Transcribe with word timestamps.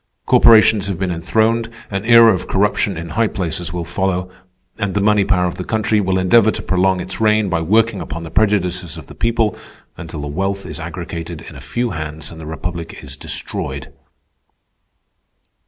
Corporations 0.25 0.87
have 0.87 0.97
been 0.97 1.11
enthroned, 1.11 1.69
an 1.91 2.03
era 2.05 2.33
of 2.33 2.47
corruption 2.47 2.97
in 2.97 3.09
high 3.09 3.27
places 3.27 3.71
will 3.71 3.85
follow, 3.85 4.31
and 4.79 4.95
the 4.95 4.99
money 4.99 5.23
power 5.23 5.45
of 5.45 5.57
the 5.57 5.63
country 5.63 6.01
will 6.01 6.17
endeavor 6.17 6.49
to 6.49 6.63
prolong 6.63 6.99
its 6.99 7.21
reign 7.21 7.49
by 7.49 7.61
working 7.61 8.01
upon 8.01 8.23
the 8.23 8.31
prejudices 8.31 8.97
of 8.97 9.05
the 9.05 9.13
people 9.13 9.55
until 9.97 10.21
the 10.21 10.27
wealth 10.27 10.65
is 10.65 10.79
aggregated 10.79 11.41
in 11.41 11.55
a 11.55 11.61
few 11.61 11.91
hands 11.91 12.31
and 12.31 12.41
the 12.41 12.47
Republic 12.47 12.97
is 13.03 13.15
destroyed. 13.15 13.93